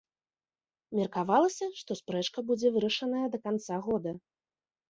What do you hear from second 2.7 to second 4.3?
вырашаная да канца года.